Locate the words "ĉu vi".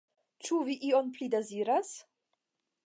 0.47-0.77